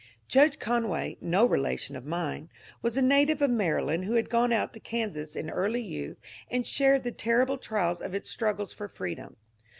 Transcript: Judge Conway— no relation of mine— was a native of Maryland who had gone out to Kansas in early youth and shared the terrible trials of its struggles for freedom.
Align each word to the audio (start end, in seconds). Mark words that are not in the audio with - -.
Judge 0.27 0.57
Conway— 0.57 1.15
no 1.35 1.45
relation 1.45 1.95
of 1.95 2.07
mine— 2.07 2.49
was 2.81 2.97
a 2.97 3.03
native 3.03 3.39
of 3.39 3.51
Maryland 3.51 4.05
who 4.05 4.13
had 4.15 4.31
gone 4.31 4.51
out 4.51 4.73
to 4.73 4.79
Kansas 4.79 5.35
in 5.35 5.47
early 5.47 5.83
youth 5.83 6.17
and 6.49 6.65
shared 6.65 7.03
the 7.03 7.11
terrible 7.11 7.59
trials 7.59 8.01
of 8.01 8.15
its 8.15 8.27
struggles 8.31 8.73
for 8.73 8.87
freedom. 8.87 9.35